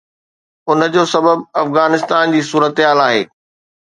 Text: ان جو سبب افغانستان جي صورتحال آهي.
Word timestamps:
ان 0.69 0.79
جو 0.95 1.03
سبب 1.13 1.39
افغانستان 1.63 2.33
جي 2.37 2.41
صورتحال 2.47 2.99
آهي. 3.09 3.21